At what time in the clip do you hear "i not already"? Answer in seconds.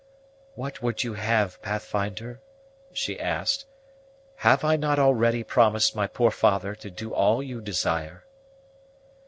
4.63-5.43